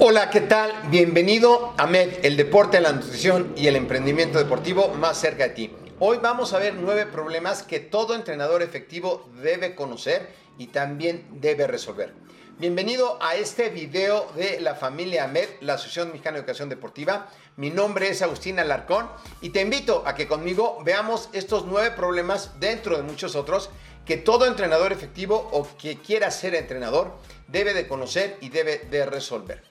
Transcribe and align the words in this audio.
Hola, 0.00 0.30
¿qué 0.30 0.42
tal? 0.42 0.70
Bienvenido 0.90 1.74
a 1.76 1.88
MED, 1.88 2.20
el 2.22 2.36
deporte, 2.36 2.80
la 2.80 2.92
nutrición 2.92 3.52
y 3.56 3.66
el 3.66 3.74
emprendimiento 3.74 4.38
deportivo 4.38 4.94
más 4.94 5.18
cerca 5.18 5.48
de 5.48 5.50
ti. 5.50 5.72
Hoy 5.98 6.18
vamos 6.22 6.52
a 6.52 6.58
ver 6.58 6.74
nueve 6.74 7.04
problemas 7.06 7.64
que 7.64 7.80
todo 7.80 8.14
entrenador 8.14 8.62
efectivo 8.62 9.28
debe 9.42 9.74
conocer 9.74 10.28
y 10.56 10.68
también 10.68 11.26
debe 11.40 11.66
resolver. 11.66 12.14
Bienvenido 12.58 13.18
a 13.20 13.36
este 13.36 13.68
video 13.68 14.32
de 14.34 14.60
la 14.60 14.74
familia 14.74 15.28
MED, 15.28 15.48
la 15.60 15.74
Asociación 15.74 16.08
Mexicana 16.08 16.34
de 16.34 16.40
Educación 16.40 16.68
Deportiva. 16.68 17.28
Mi 17.54 17.70
nombre 17.70 18.08
es 18.08 18.20
Agustín 18.20 18.58
Alarcón 18.58 19.08
y 19.40 19.50
te 19.50 19.60
invito 19.60 20.02
a 20.04 20.16
que 20.16 20.26
conmigo 20.26 20.82
veamos 20.84 21.28
estos 21.32 21.66
nueve 21.66 21.92
problemas 21.92 22.58
dentro 22.58 22.96
de 22.96 23.04
muchos 23.04 23.36
otros 23.36 23.70
que 24.04 24.16
todo 24.16 24.44
entrenador 24.44 24.90
efectivo 24.90 25.48
o 25.52 25.68
que 25.78 25.98
quiera 25.98 26.32
ser 26.32 26.56
entrenador 26.56 27.16
debe 27.46 27.74
de 27.74 27.86
conocer 27.86 28.38
y 28.40 28.48
debe 28.48 28.78
de 28.90 29.06
resolver. 29.06 29.62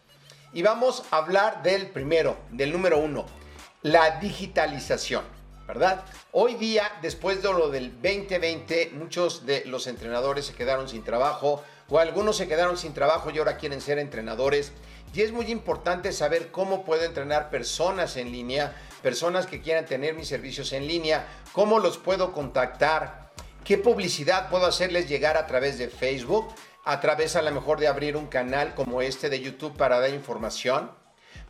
Y 0.54 0.62
vamos 0.62 1.04
a 1.12 1.18
hablar 1.18 1.64
del 1.64 1.88
primero, 1.88 2.38
del 2.52 2.72
número 2.72 3.00
uno, 3.00 3.26
la 3.82 4.18
digitalización, 4.22 5.26
¿verdad? 5.68 6.06
Hoy 6.32 6.54
día, 6.54 6.90
después 7.02 7.44
de 7.44 7.52
lo 7.52 7.68
del 7.68 7.92
2020, 8.02 8.92
muchos 8.94 9.46
de 9.46 9.66
los 9.66 9.88
entrenadores 9.88 10.46
se 10.46 10.54
quedaron 10.54 10.88
sin 10.88 11.04
trabajo 11.04 11.66
o 11.90 12.00
algunos 12.00 12.38
se 12.38 12.48
quedaron 12.48 12.78
sin 12.78 12.94
trabajo 12.94 13.30
y 13.30 13.38
ahora 13.38 13.58
quieren 13.58 13.82
ser 13.82 14.00
entrenadores. 14.00 14.72
Y 15.14 15.22
es 15.22 15.32
muy 15.32 15.50
importante 15.52 16.12
saber 16.12 16.52
cómo 16.52 16.84
puedo 16.84 17.04
entrenar 17.04 17.50
personas 17.50 18.18
en 18.18 18.32
línea, 18.32 18.76
personas 19.02 19.48
que 19.48 19.62
quieran 19.62 19.86
tener 19.86 20.14
mis 20.14 20.28
servicios 20.28 20.74
en 20.74 20.88
línea, 20.88 21.26
cómo 21.54 21.80
los 21.80 21.98
puedo 21.98 22.34
contactar, 22.34 23.32
qué 23.64 23.78
publicidad 23.78 24.50
puedo 24.50 24.66
hacerles 24.66 25.08
llegar 25.08 25.38
a 25.38 25.48
través 25.48 25.78
de 25.78 25.88
Facebook 25.88 26.54
a 26.88 27.02
través 27.02 27.36
a 27.36 27.42
lo 27.42 27.52
mejor 27.52 27.82
de 27.82 27.88
abrir 27.90 28.16
un 28.16 28.28
canal 28.28 28.74
como 28.74 29.02
este 29.02 29.30
de 29.30 29.42
YouTube 29.42 29.76
para 29.76 30.00
dar 30.00 30.10
información? 30.12 30.90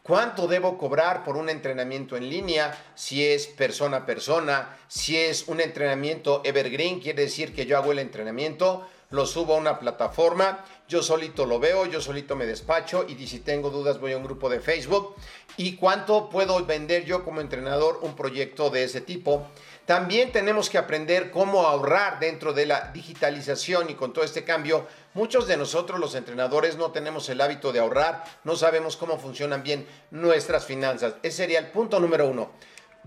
¿Cuánto 0.02 0.48
debo 0.48 0.80
cobrar 0.80 1.24
por 1.24 1.38
un 1.38 1.48
entrenamiento 1.48 2.18
en 2.18 2.28
línea? 2.28 2.76
Si 2.96 3.24
es 3.24 3.46
persona 3.46 3.98
a 3.98 4.06
persona, 4.08 4.76
si 4.88 5.16
es 5.16 5.48
un 5.48 5.62
entrenamiento 5.62 6.42
evergreen, 6.44 7.00
quiere 7.00 7.22
decir 7.22 7.54
que 7.54 7.68
yo 7.68 7.78
hago 7.78 7.92
el 7.92 8.00
entrenamiento, 8.00 8.88
lo 9.10 9.26
subo 9.26 9.56
a 9.56 9.58
una 9.58 9.80
plataforma, 9.80 10.66
yo 10.88 11.02
solito 11.02 11.46
lo 11.46 11.60
veo, 11.60 11.86
yo 11.86 12.02
solito 12.02 12.36
me 12.36 12.46
despacho 12.46 13.06
y 13.08 13.28
si 13.28 13.40
tengo 13.40 13.70
dudas 13.70 14.00
voy 14.00 14.14
a 14.14 14.18
un 14.18 14.24
grupo 14.24 14.50
de 14.50 14.60
Facebook. 14.60 15.16
¿Y 15.56 15.76
cuánto 15.76 16.30
puedo 16.30 16.64
vender 16.66 17.06
yo 17.06 17.24
como 17.24 17.42
entrenador 17.42 18.00
un 18.02 18.16
proyecto 18.16 18.70
de 18.70 18.84
ese 18.84 19.02
tipo? 19.02 19.48
También 19.86 20.34
tenemos 20.34 20.70
que 20.70 20.78
aprender 20.78 21.32
cómo 21.32 21.66
ahorrar 21.66 22.20
dentro 22.20 22.52
de 22.52 22.66
la 22.66 22.92
digitalización 22.92 23.90
y 23.90 23.96
con 23.96 24.12
todo 24.12 24.26
este 24.26 24.44
cambio. 24.44 24.86
Muchos 25.14 25.48
de 25.48 25.56
nosotros 25.56 26.00
los 26.00 26.14
entrenadores 26.14 26.76
no 26.76 26.92
tenemos 26.92 27.30
el 27.30 27.40
hábito 27.40 27.72
de 27.72 27.80
ahorrar, 27.80 28.26
no 28.44 28.58
sabemos 28.58 28.98
cómo 28.98 29.18
funcionan 29.18 29.64
bien 29.64 29.88
nuestras 30.12 30.66
finanzas. 30.66 31.16
Ese 31.24 31.38
sería 31.38 31.60
el 31.60 31.68
punto 31.68 32.02
número 32.02 32.28
uno. 32.28 32.52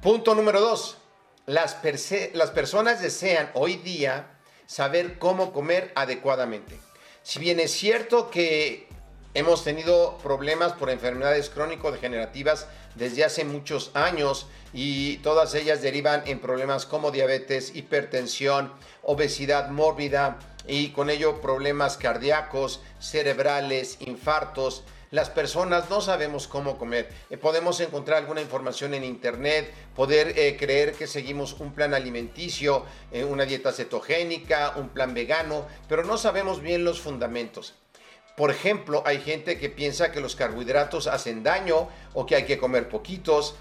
Punto 0.00 0.34
número 0.34 0.62
dos, 0.62 0.96
las, 1.44 1.76
las 2.32 2.50
personas 2.50 3.02
desean 3.02 3.50
hoy 3.52 3.76
día 3.76 4.39
saber 4.70 5.18
cómo 5.18 5.52
comer 5.52 5.90
adecuadamente. 5.96 6.78
Si 7.24 7.40
bien 7.40 7.58
es 7.58 7.72
cierto 7.72 8.30
que 8.30 8.86
hemos 9.34 9.64
tenido 9.64 10.16
problemas 10.18 10.74
por 10.74 10.90
enfermedades 10.90 11.50
crónico-degenerativas 11.50 12.68
desde 12.94 13.24
hace 13.24 13.44
muchos 13.44 13.90
años, 13.94 14.46
y 14.72 15.16
todas 15.18 15.54
ellas 15.54 15.82
derivan 15.82 16.22
en 16.26 16.38
problemas 16.38 16.86
como 16.86 17.10
diabetes, 17.10 17.74
hipertensión, 17.74 18.72
obesidad 19.02 19.70
mórbida 19.70 20.38
y 20.68 20.90
con 20.90 21.10
ello 21.10 21.40
problemas 21.40 21.96
cardíacos, 21.96 22.80
cerebrales, 23.00 23.96
infartos. 23.98 24.84
Las 25.10 25.28
personas 25.28 25.90
no 25.90 26.00
sabemos 26.00 26.46
cómo 26.46 26.78
comer. 26.78 27.08
Eh, 27.30 27.36
podemos 27.36 27.80
encontrar 27.80 28.18
alguna 28.18 28.42
información 28.42 28.94
en 28.94 29.02
internet, 29.02 29.74
poder 29.96 30.38
eh, 30.38 30.56
creer 30.56 30.92
que 30.92 31.08
seguimos 31.08 31.54
un 31.54 31.72
plan 31.72 31.94
alimenticio, 31.94 32.84
eh, 33.10 33.24
una 33.24 33.44
dieta 33.44 33.72
cetogénica, 33.72 34.74
un 34.76 34.90
plan 34.90 35.12
vegano, 35.12 35.66
pero 35.88 36.04
no 36.04 36.16
sabemos 36.16 36.60
bien 36.60 36.84
los 36.84 37.00
fundamentos. 37.00 37.74
Por 38.36 38.52
ejemplo, 38.52 39.02
hay 39.04 39.20
gente 39.20 39.58
que 39.58 39.68
piensa 39.68 40.12
que 40.12 40.20
los 40.20 40.36
carbohidratos 40.36 41.08
hacen 41.08 41.42
daño 41.42 41.88
o 42.14 42.24
que 42.24 42.36
hay 42.36 42.44
que 42.44 42.58
comer 42.58 42.88
poquitos. 42.88 43.56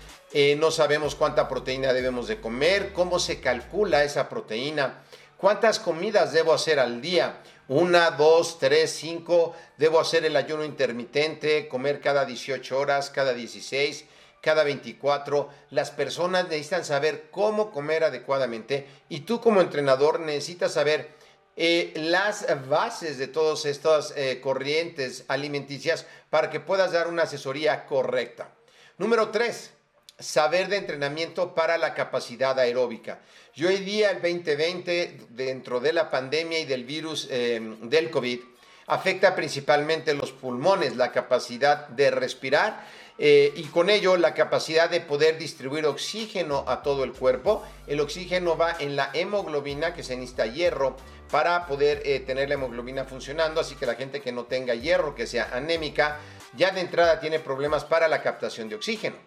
No 0.57 0.71
sabemos 0.71 1.15
cuánta 1.15 1.49
proteína 1.49 1.91
debemos 1.91 2.27
de 2.27 2.39
comer, 2.39 2.93
cómo 2.93 3.19
se 3.19 3.41
calcula 3.41 4.05
esa 4.05 4.29
proteína, 4.29 5.01
cuántas 5.37 5.79
comidas 5.79 6.31
debo 6.31 6.53
hacer 6.53 6.79
al 6.79 7.01
día. 7.01 7.41
Una, 7.69 8.09
dos, 8.09 8.57
tres, 8.57 8.89
cinco. 8.91 9.55
Debo 9.77 9.99
hacer 9.99 10.25
el 10.25 10.35
ayuno 10.35 10.63
intermitente, 10.63 11.67
comer 11.67 12.01
cada 12.01 12.25
18 12.25 12.77
horas, 12.77 13.11
cada 13.11 13.33
16, 13.33 14.05
cada 14.41 14.63
24. 14.63 15.47
Las 15.69 15.91
personas 15.91 16.45
necesitan 16.45 16.83
saber 16.83 17.29
cómo 17.29 17.71
comer 17.71 18.03
adecuadamente 18.03 18.87
y 19.07 19.21
tú 19.21 19.39
como 19.39 19.61
entrenador 19.61 20.19
necesitas 20.19 20.73
saber 20.73 21.09
eh, 21.55 21.93
las 21.95 22.47
bases 22.67 23.19
de 23.19 23.27
todas 23.27 23.65
estas 23.65 24.13
eh, 24.15 24.41
corrientes 24.41 25.25
alimenticias 25.27 26.07
para 26.31 26.49
que 26.49 26.59
puedas 26.59 26.91
dar 26.91 27.07
una 27.07 27.23
asesoría 27.23 27.85
correcta. 27.85 28.49
Número 28.97 29.29
tres, 29.29 29.73
saber 30.17 30.69
de 30.69 30.77
entrenamiento 30.77 31.53
para 31.53 31.77
la 31.77 31.93
capacidad 31.93 32.57
aeróbica. 32.57 33.19
Y 33.59 33.65
hoy 33.65 33.79
día, 33.79 34.11
el 34.11 34.21
2020, 34.21 35.27
dentro 35.31 35.81
de 35.81 35.91
la 35.91 36.09
pandemia 36.09 36.59
y 36.59 36.65
del 36.65 36.85
virus 36.85 37.27
em, 37.29 37.89
del 37.89 38.09
COVID, 38.09 38.39
afecta 38.87 39.35
principalmente 39.35 40.13
los 40.13 40.31
pulmones, 40.31 40.95
la 40.95 41.11
capacidad 41.11 41.89
de 41.89 42.09
respirar 42.09 42.85
eh, 43.17 43.51
y 43.53 43.63
con 43.63 43.89
ello 43.89 44.15
la 44.15 44.33
capacidad 44.33 44.89
de 44.89 45.01
poder 45.01 45.37
distribuir 45.37 45.85
oxígeno 45.87 46.63
a 46.69 46.81
todo 46.81 47.03
el 47.03 47.11
cuerpo. 47.11 47.61
El 47.85 47.99
oxígeno 47.99 48.55
va 48.55 48.77
en 48.79 48.95
la 48.95 49.09
hemoglobina, 49.13 49.93
que 49.93 50.03
se 50.03 50.15
necesita 50.15 50.45
hierro 50.45 50.95
para 51.29 51.65
poder 51.65 52.01
eh, 52.05 52.21
tener 52.21 52.47
la 52.47 52.53
hemoglobina 52.55 53.03
funcionando, 53.03 53.59
así 53.59 53.75
que 53.75 53.85
la 53.85 53.95
gente 53.95 54.21
que 54.21 54.31
no 54.31 54.45
tenga 54.45 54.73
hierro, 54.73 55.15
que 55.15 55.27
sea 55.27 55.49
anémica, 55.51 56.17
ya 56.55 56.71
de 56.71 56.79
entrada 56.79 57.19
tiene 57.19 57.39
problemas 57.39 57.83
para 57.83 58.07
la 58.07 58.21
captación 58.21 58.69
de 58.69 58.75
oxígeno. 58.75 59.17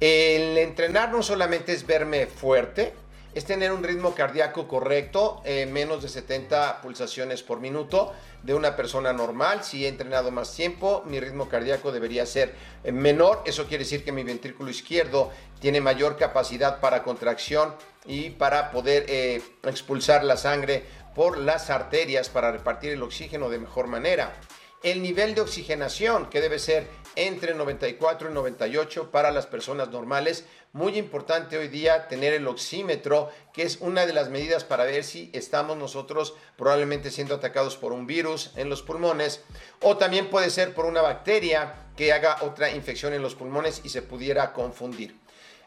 El 0.00 0.56
entrenar 0.56 1.12
no 1.12 1.22
solamente 1.22 1.74
es 1.74 1.86
verme 1.86 2.26
fuerte, 2.26 2.94
es 3.34 3.44
tener 3.44 3.72
un 3.72 3.84
ritmo 3.84 4.14
cardíaco 4.14 4.66
correcto, 4.66 5.40
eh, 5.44 5.66
menos 5.66 6.02
de 6.02 6.08
70 6.08 6.82
pulsaciones 6.82 7.42
por 7.42 7.60
minuto 7.60 8.12
de 8.42 8.54
una 8.54 8.74
persona 8.74 9.12
normal. 9.12 9.62
Si 9.62 9.84
he 9.84 9.88
entrenado 9.88 10.30
más 10.30 10.54
tiempo, 10.54 11.04
mi 11.06 11.20
ritmo 11.20 11.48
cardíaco 11.48 11.92
debería 11.92 12.26
ser 12.26 12.54
eh, 12.82 12.90
menor. 12.90 13.42
Eso 13.46 13.66
quiere 13.66 13.84
decir 13.84 14.04
que 14.04 14.12
mi 14.12 14.24
ventrículo 14.24 14.70
izquierdo 14.70 15.30
tiene 15.60 15.80
mayor 15.80 16.16
capacidad 16.16 16.80
para 16.80 17.02
contracción 17.04 17.74
y 18.06 18.30
para 18.30 18.70
poder 18.72 19.04
eh, 19.08 19.42
expulsar 19.64 20.24
la 20.24 20.36
sangre 20.36 20.84
por 21.14 21.38
las 21.38 21.70
arterias 21.70 22.28
para 22.28 22.50
repartir 22.50 22.92
el 22.92 23.02
oxígeno 23.02 23.48
de 23.50 23.58
mejor 23.58 23.86
manera 23.86 24.32
el 24.82 25.02
nivel 25.02 25.34
de 25.34 25.42
oxigenación 25.42 26.30
que 26.30 26.40
debe 26.40 26.58
ser 26.58 26.86
entre 27.16 27.54
94 27.54 28.30
y 28.30 28.34
98 28.34 29.10
para 29.10 29.30
las 29.30 29.46
personas 29.46 29.90
normales. 29.90 30.46
Muy 30.72 30.96
importante 30.96 31.58
hoy 31.58 31.68
día 31.68 32.08
tener 32.08 32.32
el 32.32 32.46
oxímetro, 32.46 33.30
que 33.52 33.62
es 33.62 33.78
una 33.80 34.06
de 34.06 34.12
las 34.12 34.30
medidas 34.30 34.64
para 34.64 34.84
ver 34.84 35.04
si 35.04 35.28
estamos 35.32 35.76
nosotros 35.76 36.34
probablemente 36.56 37.10
siendo 37.10 37.34
atacados 37.34 37.76
por 37.76 37.92
un 37.92 38.06
virus 38.06 38.52
en 38.56 38.70
los 38.70 38.82
pulmones 38.82 39.42
o 39.82 39.96
también 39.96 40.30
puede 40.30 40.50
ser 40.50 40.72
por 40.72 40.86
una 40.86 41.02
bacteria 41.02 41.74
que 41.96 42.12
haga 42.12 42.38
otra 42.42 42.70
infección 42.70 43.12
en 43.12 43.22
los 43.22 43.34
pulmones 43.34 43.82
y 43.84 43.90
se 43.90 44.02
pudiera 44.02 44.52
confundir. 44.52 45.18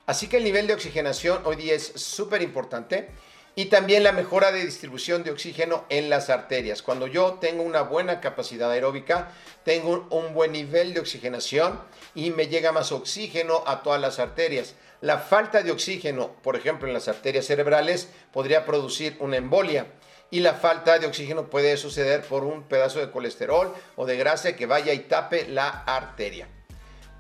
Así 0.06 0.28
que 0.28 0.38
el 0.38 0.44
nivel 0.44 0.68
de 0.68 0.74
oxigenación 0.74 1.42
hoy 1.46 1.56
día 1.56 1.76
es 1.76 1.86
súper 1.96 2.42
importante 2.42 3.10
y 3.56 3.66
también 3.66 4.04
la 4.04 4.12
mejora 4.12 4.52
de 4.52 4.66
distribución 4.66 5.24
de 5.24 5.32
oxígeno 5.32 5.86
en 5.90 6.10
las 6.10 6.30
arterias. 6.30 6.82
Cuando 6.82 7.08
yo 7.08 7.34
tengo 7.34 7.64
una 7.64 7.82
buena 7.82 8.20
capacidad 8.20 8.72
aeróbica, 8.72 9.32
tengo 9.64 10.08
un 10.10 10.34
buen 10.34 10.52
nivel 10.52 10.94
de 10.94 11.00
oxigenación 11.00 11.80
y 12.16 12.32
me 12.32 12.48
llega 12.48 12.72
más 12.72 12.92
oxígeno 12.92 13.64
a 13.68 13.84
todas 13.84 14.02
las 14.02 14.20
arterias. 14.20 14.76
La 15.02 15.20
falta 15.20 15.62
de 15.62 15.72
oxígeno, 15.72 16.32
por 16.42 16.56
ejemplo, 16.56 16.88
en 16.88 16.94
las 16.94 17.08
arterias 17.08 17.46
cerebrales, 17.46 18.10
podría 18.32 18.66
producir 18.66 19.18
una 19.20 19.38
embolia. 19.38 19.88
Y 20.32 20.40
la 20.40 20.54
falta 20.54 20.98
de 20.98 21.06
oxígeno 21.06 21.50
puede 21.50 21.78
suceder 21.78 22.22
por 22.22 22.44
un 22.44 22.64
pedazo 22.64 23.00
de 23.00 23.12
colesterol 23.12 23.72
o 23.96 24.08
de 24.08 24.18
grasa 24.18 24.56
que 24.56 24.66
vaya 24.66 24.92
y 24.94 25.00
tape 25.00 25.48
la 25.48 25.70
arteria. 25.70 26.48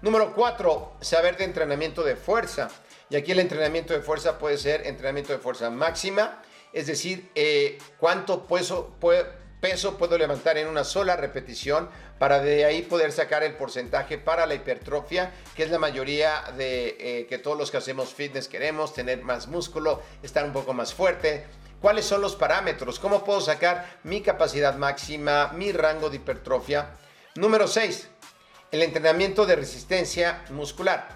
Número 0.04 0.34
4. 0.34 0.98
Saber 1.00 1.38
de 1.38 1.46
entrenamiento 1.46 2.04
de 2.04 2.18
fuerza. 2.18 2.70
Y 3.10 3.16
aquí 3.16 3.32
el 3.32 3.40
entrenamiento 3.40 3.94
de 3.94 4.02
fuerza 4.02 4.38
puede 4.38 4.58
ser 4.58 4.86
entrenamiento 4.86 5.32
de 5.32 5.40
fuerza 5.40 5.70
máxima, 5.70 6.42
es 6.74 6.88
decir, 6.88 7.32
eh, 7.36 7.78
cuánto 8.00 8.46
peso, 8.46 8.98
peso 9.62 9.98
puedo 9.98 10.18
levantar 10.18 10.58
en 10.58 10.68
una 10.68 10.84
sola 10.84 11.16
repetición 11.16 11.88
para 12.20 12.42
de 12.42 12.66
ahí 12.66 12.82
poder 12.82 13.14
sacar 13.14 13.44
el 13.44 13.56
porcentaje 13.56 14.18
para 14.18 14.46
la 14.46 14.56
hipertrofia, 14.56 15.32
que 15.56 15.64
es 15.64 15.72
la 15.72 15.80
mayoría 15.80 16.52
de 16.58 16.98
eh, 17.00 17.26
que 17.28 17.38
todos 17.38 17.58
los 17.58 17.72
que 17.72 17.78
hacemos 17.78 18.14
fitness 18.14 18.50
queremos, 18.50 18.94
tener 18.94 19.22
más 19.22 19.48
músculo, 19.48 20.02
estar 20.22 20.44
un 20.44 20.52
poco 20.52 20.74
más 20.74 20.94
fuerte. 20.94 21.46
¿Cuáles 21.80 22.04
son 22.04 22.20
los 22.20 22.36
parámetros? 22.36 23.00
¿Cómo 23.00 23.24
puedo 23.24 23.40
sacar 23.40 24.00
mi 24.04 24.20
capacidad 24.20 24.76
máxima, 24.76 25.54
mi 25.54 25.72
rango 25.72 26.10
de 26.10 26.18
hipertrofia? 26.18 26.90
Número 27.36 27.70
6. 27.70 28.10
El 28.74 28.82
entrenamiento 28.82 29.46
de 29.46 29.56
resistencia 29.56 30.46
muscular. 30.50 31.08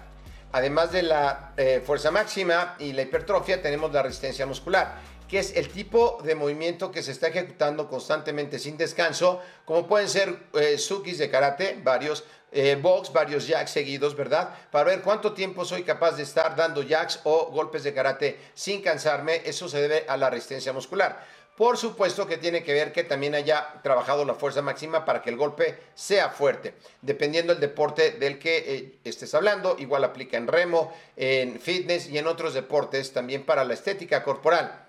Además 0.52 0.92
de 0.92 1.02
la 1.02 1.54
eh, 1.56 1.82
fuerza 1.84 2.12
máxima 2.12 2.76
y 2.78 2.92
la 2.92 3.02
hipertrofia, 3.02 3.60
tenemos 3.60 3.92
la 3.92 4.00
resistencia 4.00 4.46
muscular, 4.46 5.00
que 5.26 5.40
es 5.40 5.56
el 5.56 5.68
tipo 5.68 6.22
de 6.22 6.36
movimiento 6.36 6.92
que 6.92 7.02
se 7.02 7.10
está 7.10 7.26
ejecutando 7.26 7.88
constantemente 7.88 8.60
sin 8.60 8.76
descanso, 8.76 9.42
como 9.64 9.88
pueden 9.88 10.08
ser 10.08 10.38
eh, 10.54 10.78
sukis 10.78 11.18
de 11.18 11.30
karate, 11.30 11.80
varios 11.82 12.22
eh, 12.52 12.78
box, 12.80 13.12
varios 13.12 13.48
jacks 13.48 13.72
seguidos, 13.72 14.14
¿verdad? 14.14 14.54
Para 14.70 14.90
ver 14.90 15.02
cuánto 15.02 15.32
tiempo 15.32 15.64
soy 15.64 15.82
capaz 15.82 16.12
de 16.12 16.22
estar 16.22 16.54
dando 16.54 16.84
jacks 16.84 17.18
o 17.24 17.46
golpes 17.46 17.82
de 17.82 17.92
karate 17.92 18.38
sin 18.54 18.82
cansarme. 18.82 19.42
Eso 19.44 19.68
se 19.68 19.82
debe 19.82 20.04
a 20.06 20.16
la 20.16 20.30
resistencia 20.30 20.72
muscular. 20.72 21.26
Por 21.58 21.76
supuesto 21.76 22.24
que 22.24 22.36
tiene 22.36 22.62
que 22.62 22.72
ver 22.72 22.92
que 22.92 23.02
también 23.02 23.34
haya 23.34 23.80
trabajado 23.82 24.24
la 24.24 24.34
fuerza 24.34 24.62
máxima 24.62 25.04
para 25.04 25.20
que 25.20 25.30
el 25.30 25.36
golpe 25.36 25.76
sea 25.92 26.30
fuerte. 26.30 26.74
Dependiendo 27.02 27.52
del 27.52 27.60
deporte 27.60 28.12
del 28.12 28.38
que 28.38 28.58
eh, 28.58 28.98
estés 29.02 29.34
hablando, 29.34 29.74
igual 29.76 30.04
aplica 30.04 30.36
en 30.36 30.46
remo, 30.46 30.94
en 31.16 31.58
fitness 31.58 32.10
y 32.10 32.16
en 32.16 32.28
otros 32.28 32.54
deportes, 32.54 33.12
también 33.12 33.44
para 33.44 33.64
la 33.64 33.74
estética 33.74 34.22
corporal. 34.22 34.86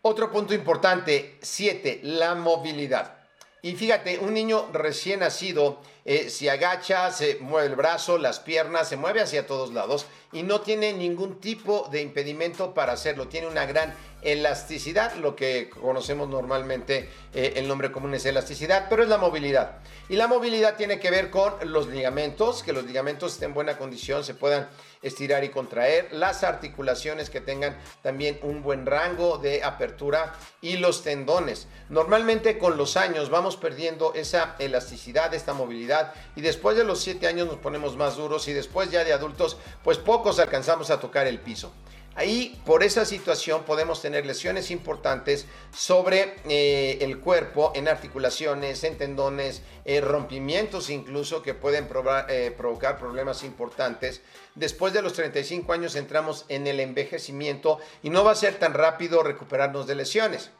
Otro 0.00 0.32
punto 0.32 0.54
importante, 0.54 1.36
7, 1.42 2.00
la 2.04 2.34
movilidad. 2.34 3.18
Y 3.60 3.74
fíjate, 3.76 4.18
un 4.20 4.32
niño 4.32 4.70
recién 4.72 5.20
nacido, 5.20 5.82
eh, 6.06 6.28
si 6.28 6.48
agacha, 6.48 7.10
se 7.10 7.38
mueve 7.40 7.68
el 7.68 7.76
brazo, 7.76 8.18
las 8.18 8.38
piernas, 8.38 8.88
se 8.88 8.96
mueve 8.96 9.22
hacia 9.22 9.46
todos 9.46 9.72
lados 9.72 10.06
y 10.32 10.42
no 10.42 10.60
tiene 10.60 10.92
ningún 10.92 11.40
tipo 11.40 11.88
de 11.90 12.02
impedimento 12.02 12.74
para 12.74 12.92
hacerlo. 12.92 13.28
Tiene 13.28 13.46
una 13.46 13.64
gran 13.64 13.94
elasticidad, 14.20 15.14
lo 15.16 15.36
que 15.36 15.70
conocemos 15.70 16.28
normalmente, 16.28 17.10
eh, 17.34 17.54
el 17.56 17.68
nombre 17.68 17.92
común 17.92 18.14
es 18.14 18.26
elasticidad, 18.26 18.86
pero 18.90 19.02
es 19.02 19.08
la 19.08 19.18
movilidad. 19.18 19.78
Y 20.08 20.16
la 20.16 20.26
movilidad 20.26 20.76
tiene 20.76 20.98
que 20.98 21.10
ver 21.10 21.30
con 21.30 21.52
los 21.64 21.86
ligamentos, 21.86 22.62
que 22.62 22.72
los 22.72 22.84
ligamentos 22.84 23.34
estén 23.34 23.50
en 23.50 23.54
buena 23.54 23.78
condición, 23.78 24.24
se 24.24 24.34
puedan 24.34 24.68
estirar 25.02 25.44
y 25.44 25.50
contraer, 25.50 26.08
las 26.12 26.42
articulaciones 26.42 27.28
que 27.28 27.42
tengan 27.42 27.76
también 28.02 28.38
un 28.42 28.62
buen 28.62 28.86
rango 28.86 29.36
de 29.36 29.62
apertura 29.62 30.32
y 30.62 30.78
los 30.78 31.02
tendones. 31.02 31.68
Normalmente 31.90 32.58
con 32.58 32.78
los 32.78 32.96
años 32.96 33.28
vamos 33.28 33.56
perdiendo 33.58 34.14
esa 34.14 34.56
elasticidad, 34.58 35.34
esta 35.34 35.52
movilidad 35.52 35.93
y 36.36 36.40
después 36.40 36.76
de 36.76 36.84
los 36.84 37.00
7 37.00 37.26
años 37.26 37.46
nos 37.46 37.56
ponemos 37.56 37.96
más 37.96 38.16
duros 38.16 38.48
y 38.48 38.52
después 38.52 38.90
ya 38.90 39.04
de 39.04 39.12
adultos 39.12 39.56
pues 39.82 39.98
pocos 39.98 40.38
alcanzamos 40.38 40.90
a 40.90 41.00
tocar 41.00 41.26
el 41.26 41.38
piso. 41.38 41.72
Ahí, 42.16 42.60
por 42.64 42.84
esa 42.84 43.04
situación, 43.04 43.64
podemos 43.64 44.00
tener 44.00 44.24
lesiones 44.24 44.70
importantes 44.70 45.46
sobre 45.76 46.36
eh, 46.48 46.98
el 47.00 47.18
cuerpo, 47.18 47.72
en 47.74 47.88
articulaciones, 47.88 48.84
en 48.84 48.96
tendones, 48.96 49.62
eh, 49.84 50.00
rompimientos 50.00 50.90
incluso 50.90 51.42
que 51.42 51.54
pueden 51.54 51.88
eh, 52.28 52.54
provocar 52.56 52.98
problemas 52.98 53.42
importantes. 53.42 54.20
Después 54.54 54.92
de 54.92 55.02
los 55.02 55.14
35 55.14 55.72
años 55.72 55.96
entramos 55.96 56.44
en 56.48 56.68
el 56.68 56.78
envejecimiento 56.78 57.80
y 58.04 58.10
no 58.10 58.22
va 58.22 58.30
a 58.30 58.36
ser 58.36 58.60
tan 58.60 58.74
rápido 58.74 59.24
recuperarnos 59.24 59.88
de 59.88 59.96
lesiones. 59.96 60.50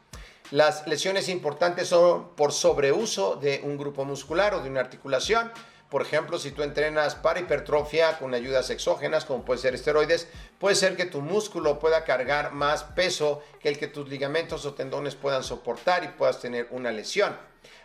Las 0.51 0.87
lesiones 0.87 1.29
importantes 1.29 1.89
son 1.89 2.35
por 2.37 2.53
sobreuso 2.53 3.37
de 3.37 3.61
un 3.65 3.77
grupo 3.77 4.05
muscular 4.05 4.55
o 4.55 4.61
de 4.61 4.71
una 4.71 4.81
articulación 4.81 5.51
por 5.95 6.03
ejemplo, 6.03 6.41
si 6.41 6.51
tú 6.51 6.65
entrenas 6.65 7.15
para 7.15 7.39
hipertrofia 7.39 8.19
con 8.19 8.35
ayudas 8.35 8.69
exógenas, 8.71 9.25
como 9.25 9.45
puede 9.45 9.61
ser 9.61 9.77
esteroides, 9.77 10.27
puede 10.59 10.75
ser 10.75 10.97
que 10.97 11.05
tu 11.05 11.21
músculo 11.21 11.79
pueda 11.79 12.03
cargar 12.03 12.53
más 12.53 12.83
peso 12.83 13.45
que 13.61 13.69
el 13.69 13.79
que 13.79 13.87
tus 13.87 14.09
ligamentos 14.09 14.67
o 14.67 14.75
tendones 14.75 15.15
puedan 15.15 15.45
soportar 15.45 16.03
y 16.03 16.09
puedas 16.09 16.41
tener 16.41 16.67
una 16.73 16.91
lesión. 16.91 17.37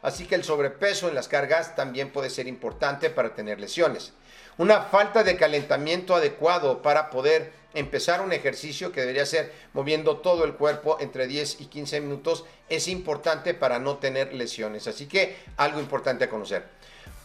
Así 0.01 0.25
que 0.25 0.35
el 0.35 0.43
sobrepeso 0.43 1.07
en 1.07 1.15
las 1.15 1.27
cargas 1.27 1.75
también 1.75 2.11
puede 2.11 2.29
ser 2.29 2.47
importante 2.47 3.09
para 3.09 3.35
tener 3.35 3.59
lesiones. 3.59 4.13
Una 4.57 4.81
falta 4.81 5.23
de 5.23 5.37
calentamiento 5.37 6.15
adecuado 6.15 6.81
para 6.81 7.09
poder 7.09 7.53
empezar 7.73 8.21
un 8.21 8.33
ejercicio 8.33 8.91
que 8.91 9.01
debería 9.01 9.25
ser 9.25 9.53
moviendo 9.73 10.17
todo 10.17 10.43
el 10.43 10.55
cuerpo 10.55 10.97
entre 10.99 11.27
10 11.27 11.61
y 11.61 11.65
15 11.67 12.01
minutos 12.01 12.45
es 12.67 12.87
importante 12.87 13.53
para 13.53 13.79
no 13.79 13.97
tener 13.97 14.33
lesiones. 14.33 14.87
Así 14.87 15.07
que 15.07 15.37
algo 15.57 15.79
importante 15.79 16.25
a 16.25 16.29
conocer. 16.29 16.65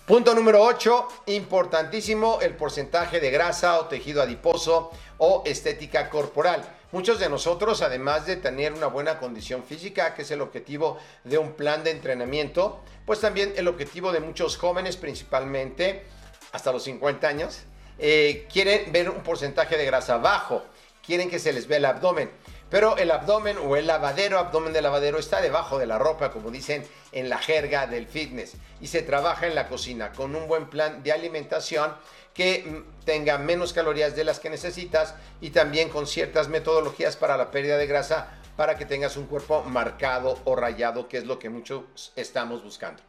Punto 0.06 0.34
número 0.34 0.62
8, 0.62 1.08
importantísimo 1.26 2.38
el 2.42 2.54
porcentaje 2.54 3.20
de 3.20 3.30
grasa 3.30 3.80
o 3.80 3.86
tejido 3.86 4.20
adiposo 4.20 4.90
o 5.16 5.42
estética 5.46 6.10
corporal. 6.10 6.62
Muchos 6.94 7.18
de 7.18 7.28
nosotros, 7.28 7.82
además 7.82 8.24
de 8.24 8.36
tener 8.36 8.72
una 8.72 8.86
buena 8.86 9.18
condición 9.18 9.64
física, 9.64 10.14
que 10.14 10.22
es 10.22 10.30
el 10.30 10.40
objetivo 10.40 10.96
de 11.24 11.38
un 11.38 11.54
plan 11.54 11.82
de 11.82 11.90
entrenamiento, 11.90 12.84
pues 13.04 13.18
también 13.18 13.52
el 13.56 13.66
objetivo 13.66 14.12
de 14.12 14.20
muchos 14.20 14.56
jóvenes, 14.56 14.96
principalmente 14.96 16.04
hasta 16.52 16.70
los 16.70 16.84
50 16.84 17.26
años, 17.26 17.62
eh, 17.98 18.46
quieren 18.48 18.92
ver 18.92 19.10
un 19.10 19.24
porcentaje 19.24 19.76
de 19.76 19.84
grasa 19.86 20.18
bajo, 20.18 20.62
quieren 21.04 21.28
que 21.28 21.40
se 21.40 21.52
les 21.52 21.66
vea 21.66 21.78
el 21.78 21.84
abdomen. 21.86 22.30
Pero 22.74 22.96
el 22.96 23.12
abdomen 23.12 23.56
o 23.56 23.76
el 23.76 23.86
lavadero, 23.86 24.36
abdomen 24.36 24.72
de 24.72 24.82
lavadero, 24.82 25.20
está 25.20 25.40
debajo 25.40 25.78
de 25.78 25.86
la 25.86 25.96
ropa, 25.96 26.32
como 26.32 26.50
dicen 26.50 26.84
en 27.12 27.28
la 27.28 27.38
jerga 27.38 27.86
del 27.86 28.08
fitness. 28.08 28.54
Y 28.80 28.88
se 28.88 29.02
trabaja 29.02 29.46
en 29.46 29.54
la 29.54 29.68
cocina 29.68 30.10
con 30.10 30.34
un 30.34 30.48
buen 30.48 30.68
plan 30.68 31.00
de 31.04 31.12
alimentación 31.12 31.94
que 32.34 32.64
mm, 32.66 33.04
tenga 33.04 33.38
menos 33.38 33.72
calorías 33.72 34.16
de 34.16 34.24
las 34.24 34.40
que 34.40 34.50
necesitas 34.50 35.14
y 35.40 35.50
también 35.50 35.88
con 35.88 36.08
ciertas 36.08 36.48
metodologías 36.48 37.14
para 37.16 37.36
la 37.36 37.52
pérdida 37.52 37.78
de 37.78 37.86
grasa 37.86 38.40
para 38.56 38.76
que 38.76 38.86
tengas 38.86 39.16
un 39.16 39.26
cuerpo 39.26 39.62
marcado 39.62 40.40
o 40.42 40.56
rayado, 40.56 41.06
que 41.06 41.18
es 41.18 41.26
lo 41.26 41.38
que 41.38 41.50
muchos 41.50 42.10
estamos 42.16 42.64
buscando. 42.64 43.00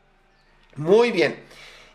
Muy 0.76 1.10
bien. 1.10 1.44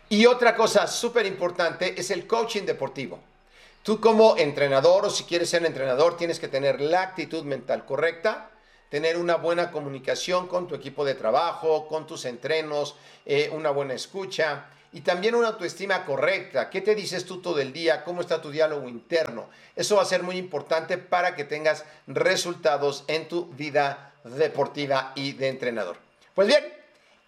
Y 0.09 0.25
otra 0.25 0.57
cosa 0.57 0.87
súper 0.87 1.25
importante 1.25 1.97
es 1.97 2.11
el 2.11 2.27
coaching 2.27 2.63
deportivo. 2.63 3.30
Tú 3.83 3.99
como 3.99 4.37
entrenador 4.37 5.05
o 5.05 5.09
si 5.09 5.23
quieres 5.23 5.49
ser 5.49 5.65
entrenador 5.65 6.15
tienes 6.15 6.39
que 6.39 6.47
tener 6.47 6.79
la 6.79 7.01
actitud 7.01 7.43
mental 7.43 7.83
correcta, 7.83 8.51
tener 8.89 9.17
una 9.17 9.37
buena 9.37 9.71
comunicación 9.71 10.47
con 10.47 10.67
tu 10.67 10.75
equipo 10.75 11.03
de 11.03 11.15
trabajo, 11.15 11.87
con 11.87 12.05
tus 12.05 12.25
entrenos, 12.25 12.95
eh, 13.25 13.49
una 13.51 13.71
buena 13.71 13.95
escucha 13.95 14.65
y 14.93 15.01
también 15.01 15.33
una 15.33 15.47
autoestima 15.47 16.05
correcta. 16.05 16.69
¿Qué 16.69 16.81
te 16.81 16.93
dices 16.93 17.25
tú 17.25 17.41
todo 17.41 17.59
el 17.59 17.73
día? 17.73 18.03
¿Cómo 18.03 18.21
está 18.21 18.39
tu 18.39 18.51
diálogo 18.51 18.87
interno? 18.87 19.49
Eso 19.75 19.95
va 19.95 20.03
a 20.03 20.05
ser 20.05 20.21
muy 20.21 20.37
importante 20.37 20.99
para 20.99 21.35
que 21.35 21.43
tengas 21.43 21.83
resultados 22.05 23.03
en 23.07 23.27
tu 23.27 23.47
vida 23.47 24.13
deportiva 24.23 25.11
y 25.15 25.31
de 25.31 25.47
entrenador. 25.47 25.97
Pues 26.35 26.47
bien, 26.47 26.63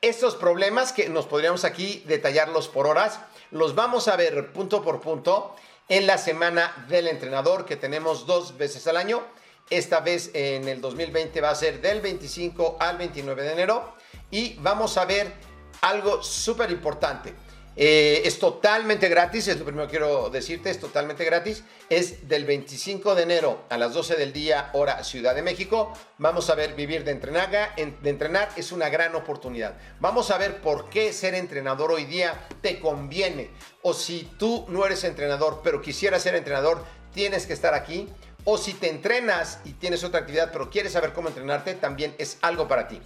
estos 0.02 0.36
problemas 0.36 0.92
que 0.94 1.10
nos 1.10 1.26
podríamos 1.26 1.64
aquí 1.64 2.04
detallarlos 2.06 2.68
por 2.68 2.86
horas, 2.86 3.20
los 3.50 3.74
vamos 3.74 4.08
a 4.08 4.18
ver 4.18 4.52
punto 4.54 4.84
por 4.84 5.02
punto 5.02 5.56
en 5.90 6.08
la 6.08 6.18
semana 6.18 6.86
del 6.88 7.08
entrenador 7.08 7.66
que 7.66 7.76
tenemos 7.76 8.26
dos 8.26 8.58
veces 8.58 8.88
al 8.88 8.98
año. 8.98 9.22
Esta 9.70 10.00
vez 10.02 10.32
en 10.34 10.68
el 10.68 10.82
2020 10.82 11.42
va 11.42 11.50
a 11.50 11.56
ser 11.56 11.82
del 11.82 12.02
25 12.02 12.78
al 12.80 12.98
29 12.98 13.44
de 13.44 13.52
enero 13.54 13.96
y 14.30 14.56
vamos 14.60 14.98
a 14.98 15.06
ver 15.06 15.34
algo 15.82 16.22
súper 16.24 16.72
importante. 16.72 17.34
Eh, 17.76 18.22
es 18.26 18.38
totalmente 18.38 19.10
gratis, 19.10 19.48
es 19.48 19.58
lo 19.58 19.66
primero 19.66 19.88
que 19.88 19.98
quiero 19.98 20.30
decirte, 20.30 20.70
es 20.70 20.80
totalmente 20.80 21.26
gratis. 21.26 21.64
Es 21.90 22.28
del 22.28 22.46
25 22.46 23.16
de 23.16 23.24
enero 23.24 23.64
a 23.70 23.78
las 23.78 23.94
12 23.94 24.16
del 24.16 24.32
día, 24.32 24.70
hora 24.74 25.04
Ciudad 25.04 25.34
de 25.34 25.42
México. 25.42 25.92
Vamos 26.18 26.50
a 26.50 26.56
ver 26.56 26.76
Vivir 26.76 27.04
de 27.04 27.12
entrenar, 27.12 27.76
de 27.76 28.10
entrenar 28.10 28.50
es 28.56 28.72
una 28.72 28.90
gran 28.90 29.16
oportunidad. 29.16 29.76
Vamos 30.00 30.32
a 30.32 30.38
ver 30.38 30.62
por 30.62 30.90
qué 30.90 31.12
ser 31.14 31.34
entrenador 31.36 31.92
hoy 31.92 32.06
día 32.06 32.48
te 32.62 32.80
conviene. 32.80 33.50
O 33.82 33.94
si 33.94 34.30
tú 34.38 34.66
no 34.70 34.86
eres 34.86 35.04
entrenador, 35.04 35.62
pero 35.64 35.82
quisieras 35.82 36.22
ser 36.22 36.36
entrenador, 36.36 36.84
tienes 37.14 37.46
que 37.46 37.54
estar 37.54 37.74
aquí. 37.74 38.08
O 38.46 38.58
si 38.58 38.74
te 38.74 38.90
entrenas 38.90 39.60
y 39.64 39.74
tienes 39.74 40.04
otra 40.04 40.22
actividad, 40.22 40.52
pero 40.52 40.70
quieres 40.70 40.92
saber 40.92 41.14
cómo 41.14 41.30
entrenarte, 41.30 41.76
también 41.76 42.14
es 42.18 42.38
algo 42.42 42.68
para 42.68 42.88
ti. 42.88 43.00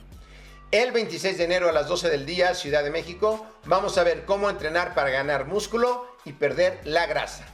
El 0.71 0.91
26 0.91 1.37
de 1.37 1.45
enero 1.45 1.69
a 1.69 1.71
las 1.71 1.87
12 1.87 2.09
del 2.09 2.25
día, 2.25 2.53
Ciudad 2.53 2.83
de 2.83 2.91
México, 2.91 3.45
vamos 3.63 3.97
a 3.97 4.03
ver 4.03 4.25
cómo 4.25 4.49
entrenar 4.49 4.93
para 4.95 5.09
ganar 5.09 5.45
músculo 5.45 6.05
y 6.25 6.33
perder 6.33 6.81
la 6.83 7.05
grasa. 7.05 7.45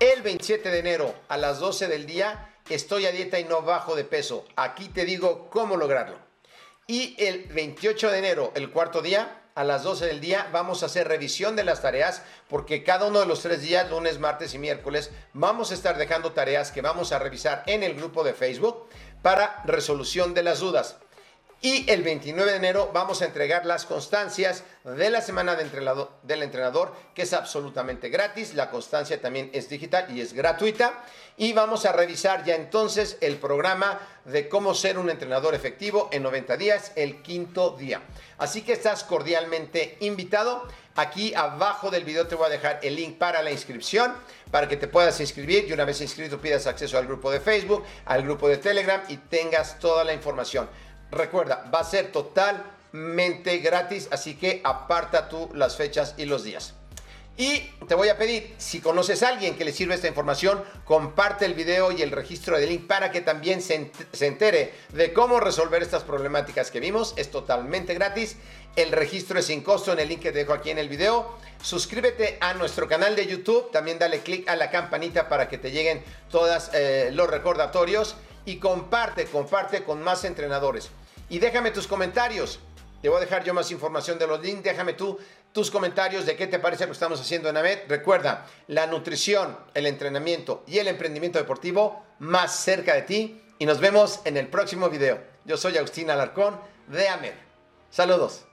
El 0.00 0.20
27 0.20 0.68
de 0.68 0.78
enero 0.78 1.14
a 1.28 1.38
las 1.38 1.60
12 1.60 1.88
del 1.88 2.04
día, 2.04 2.54
estoy 2.68 3.06
a 3.06 3.10
dieta 3.10 3.40
y 3.40 3.44
no 3.44 3.62
bajo 3.62 3.96
de 3.96 4.04
peso. 4.04 4.44
Aquí 4.54 4.88
te 4.90 5.06
digo 5.06 5.48
cómo 5.48 5.78
lograrlo. 5.78 6.18
Y 6.86 7.16
el 7.18 7.44
28 7.44 8.10
de 8.10 8.18
enero, 8.18 8.52
el 8.54 8.70
cuarto 8.70 9.00
día, 9.00 9.40
a 9.54 9.64
las 9.64 9.84
12 9.84 10.04
del 10.04 10.20
día, 10.20 10.50
vamos 10.52 10.82
a 10.82 10.86
hacer 10.86 11.08
revisión 11.08 11.56
de 11.56 11.64
las 11.64 11.80
tareas 11.80 12.22
porque 12.50 12.84
cada 12.84 13.06
uno 13.06 13.20
de 13.20 13.26
los 13.26 13.40
tres 13.40 13.62
días, 13.62 13.88
lunes, 13.88 14.18
martes 14.18 14.52
y 14.52 14.58
miércoles, 14.58 15.10
vamos 15.32 15.70
a 15.70 15.74
estar 15.74 15.96
dejando 15.96 16.32
tareas 16.32 16.70
que 16.70 16.82
vamos 16.82 17.12
a 17.12 17.18
revisar 17.18 17.62
en 17.64 17.82
el 17.82 17.94
grupo 17.94 18.24
de 18.24 18.34
Facebook 18.34 18.90
para 19.22 19.62
resolución 19.64 20.34
de 20.34 20.42
las 20.42 20.60
dudas. 20.60 20.98
Y 21.62 21.90
el 21.90 22.02
29 22.02 22.50
de 22.50 22.56
enero 22.58 22.90
vamos 22.92 23.22
a 23.22 23.24
entregar 23.24 23.64
las 23.64 23.86
constancias 23.86 24.62
de 24.84 25.08
la 25.08 25.22
semana 25.22 25.56
del 25.56 26.42
entrenador, 26.42 26.94
que 27.14 27.22
es 27.22 27.32
absolutamente 27.32 28.10
gratis. 28.10 28.54
La 28.54 28.70
constancia 28.70 29.20
también 29.20 29.50
es 29.54 29.68
digital 29.70 30.06
y 30.14 30.20
es 30.20 30.34
gratuita. 30.34 31.02
Y 31.38 31.54
vamos 31.54 31.86
a 31.86 31.92
revisar 31.92 32.44
ya 32.44 32.54
entonces 32.54 33.16
el 33.22 33.36
programa 33.36 33.98
de 34.26 34.48
cómo 34.50 34.74
ser 34.74 34.98
un 34.98 35.08
entrenador 35.08 35.54
efectivo 35.54 36.10
en 36.12 36.22
90 36.24 36.56
días, 36.58 36.92
el 36.94 37.22
quinto 37.22 37.70
día. 37.70 38.02
Así 38.36 38.60
que 38.60 38.74
estás 38.74 39.02
cordialmente 39.02 39.96
invitado. 40.00 40.68
Aquí 40.94 41.34
abajo 41.34 41.90
del 41.90 42.04
video 42.04 42.26
te 42.26 42.34
voy 42.34 42.46
a 42.46 42.50
dejar 42.50 42.80
el 42.82 42.96
link 42.96 43.18
para 43.18 43.42
la 43.42 43.50
inscripción, 43.50 44.14
para 44.50 44.66
que 44.66 44.76
te 44.76 44.88
puedas 44.88 45.20
inscribir 45.20 45.66
y 45.68 45.72
una 45.72 45.84
vez 45.84 46.00
inscrito 46.00 46.40
pidas 46.40 46.66
acceso 46.66 46.96
al 46.96 47.06
grupo 47.06 47.30
de 47.30 47.40
Facebook, 47.40 47.84
al 48.06 48.22
grupo 48.22 48.48
de 48.48 48.56
Telegram 48.56 49.02
y 49.08 49.16
tengas 49.16 49.78
toda 49.78 50.04
la 50.04 50.14
información. 50.14 50.68
Recuerda, 51.10 51.64
va 51.72 51.80
a 51.80 51.84
ser 51.84 52.12
totalmente 52.12 53.58
gratis, 53.58 54.08
así 54.10 54.34
que 54.34 54.60
aparta 54.64 55.28
tú 55.28 55.50
las 55.54 55.76
fechas 55.76 56.14
y 56.16 56.24
los 56.24 56.44
días. 56.44 56.74
Y 57.38 57.58
te 57.86 57.94
voy 57.94 58.08
a 58.08 58.16
pedir, 58.16 58.54
si 58.56 58.80
conoces 58.80 59.22
a 59.22 59.28
alguien 59.28 59.56
que 59.56 59.64
le 59.66 59.72
sirva 59.72 59.94
esta 59.94 60.08
información, 60.08 60.64
comparte 60.86 61.44
el 61.44 61.52
video 61.52 61.92
y 61.92 62.00
el 62.00 62.10
registro 62.10 62.58
de 62.58 62.66
link 62.66 62.86
para 62.86 63.10
que 63.10 63.20
también 63.20 63.60
se 63.60 63.90
entere 64.20 64.72
de 64.94 65.12
cómo 65.12 65.38
resolver 65.38 65.82
estas 65.82 66.02
problemáticas 66.02 66.70
que 66.70 66.80
vimos. 66.80 67.12
Es 67.18 67.30
totalmente 67.30 67.92
gratis. 67.92 68.36
El 68.74 68.90
registro 68.90 69.38
es 69.38 69.46
sin 69.46 69.62
costo 69.62 69.92
en 69.92 70.00
el 70.00 70.08
link 70.08 70.20
que 70.20 70.32
te 70.32 70.38
dejo 70.38 70.54
aquí 70.54 70.70
en 70.70 70.78
el 70.78 70.88
video. 70.88 71.36
Suscríbete 71.62 72.38
a 72.40 72.54
nuestro 72.54 72.88
canal 72.88 73.14
de 73.14 73.26
YouTube. 73.26 73.70
También 73.70 73.98
dale 73.98 74.20
click 74.20 74.48
a 74.48 74.56
la 74.56 74.70
campanita 74.70 75.28
para 75.28 75.48
que 75.48 75.58
te 75.58 75.70
lleguen 75.70 76.02
todos 76.30 76.70
eh, 76.72 77.10
los 77.12 77.28
recordatorios 77.28 78.16
y 78.46 78.56
comparte, 78.56 79.26
comparte 79.26 79.84
con 79.84 80.02
más 80.02 80.24
entrenadores. 80.24 80.88
Y 81.28 81.38
déjame 81.38 81.70
tus 81.70 81.86
comentarios. 81.86 82.60
Te 83.02 83.10
voy 83.10 83.18
a 83.18 83.20
dejar 83.20 83.44
yo 83.44 83.52
más 83.52 83.70
información 83.70 84.18
de 84.18 84.26
los 84.26 84.40
links. 84.40 84.64
Déjame 84.64 84.94
tú 84.94 85.18
tus 85.56 85.70
comentarios 85.70 86.26
de 86.26 86.36
qué 86.36 86.46
te 86.46 86.58
parece 86.58 86.84
lo 86.84 86.88
que 86.88 86.92
estamos 86.92 87.18
haciendo 87.18 87.48
en 87.48 87.56
AMED. 87.56 87.88
Recuerda, 87.88 88.44
la 88.68 88.86
nutrición, 88.86 89.56
el 89.72 89.86
entrenamiento 89.86 90.62
y 90.66 90.80
el 90.80 90.86
emprendimiento 90.86 91.38
deportivo 91.38 92.04
más 92.18 92.54
cerca 92.54 92.92
de 92.92 93.00
ti. 93.00 93.40
Y 93.58 93.64
nos 93.64 93.80
vemos 93.80 94.20
en 94.26 94.36
el 94.36 94.48
próximo 94.48 94.90
video. 94.90 95.18
Yo 95.46 95.56
soy 95.56 95.78
Agustín 95.78 96.10
Alarcón 96.10 96.60
de 96.88 97.08
AMED. 97.08 97.32
Saludos. 97.88 98.44